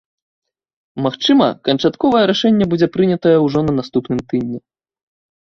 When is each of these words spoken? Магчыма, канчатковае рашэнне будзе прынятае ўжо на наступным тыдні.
Магчыма, 1.05 1.49
канчатковае 1.69 2.23
рашэнне 2.33 2.65
будзе 2.73 2.87
прынятае 2.97 3.35
ўжо 3.45 3.59
на 3.69 3.77
наступным 3.83 4.19
тыдні. 4.33 4.59